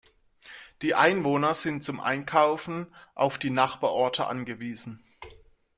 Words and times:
Die 0.81 0.95
Einwohner 0.95 1.53
sind 1.53 1.83
zum 1.83 1.99
Einkaufen 1.99 2.87
auf 3.13 3.37
die 3.37 3.51
Nachbarorte 3.51 4.25
angewiesen. 4.25 4.99